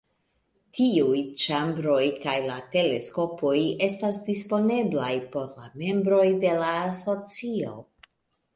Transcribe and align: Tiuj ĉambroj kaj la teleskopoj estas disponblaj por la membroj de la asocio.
Tiuj 0.77 1.19
ĉambroj 1.41 2.05
kaj 2.23 2.33
la 2.45 2.55
teleskopoj 2.77 3.53
estas 3.89 4.19
disponblaj 4.31 5.13
por 5.37 5.47
la 5.61 5.69
membroj 5.85 6.27
de 6.47 6.59
la 6.65 6.75
asocio. 6.89 7.75